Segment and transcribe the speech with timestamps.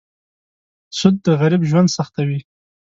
[0.97, 2.39] سود د غریب ژوند سختوي.